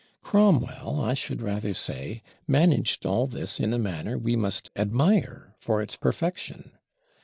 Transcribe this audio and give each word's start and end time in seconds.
Cromwell, 0.23 0.99
I 0.99 1.13
should 1.13 1.43
rather 1.43 1.75
say, 1.75 2.23
managed 2.47 3.05
all 3.05 3.27
this 3.27 3.59
in 3.59 3.71
a 3.71 3.77
manner 3.77 4.17
we 4.17 4.35
must 4.35 4.71
admire 4.75 5.53
for 5.59 5.79
its 5.79 5.95
perfection. 5.95 6.71